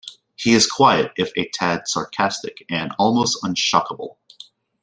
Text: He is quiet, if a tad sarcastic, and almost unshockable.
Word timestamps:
He 0.35 0.53
is 0.55 0.65
quiet, 0.65 1.11
if 1.15 1.31
a 1.37 1.47
tad 1.53 1.87
sarcastic, 1.87 2.65
and 2.71 2.91
almost 2.97 3.39
unshockable. 3.43 4.15